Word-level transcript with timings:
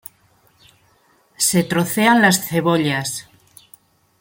Se 1.37 1.63
trocean 1.63 2.23
las 2.23 2.47
cebollas. 2.47 3.29